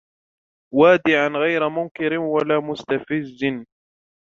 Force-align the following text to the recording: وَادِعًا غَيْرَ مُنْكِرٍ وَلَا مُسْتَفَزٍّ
وَادِعًا 0.73 1.27
غَيْرَ 1.29 1.69
مُنْكِرٍ 1.69 2.17
وَلَا 2.17 2.59
مُسْتَفَزٍّ 2.59 3.45